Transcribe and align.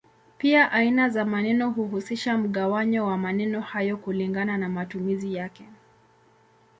Pia 0.37 0.71
aina 0.71 1.09
za 1.09 1.25
maneno 1.25 1.69
huhusisha 1.71 2.37
mgawanyo 2.37 3.05
wa 3.07 3.17
maneno 3.17 3.61
hayo 3.61 3.97
kulingana 3.97 4.57
na 4.57 4.69
matumizi 4.69 5.33
yake. 5.35 5.65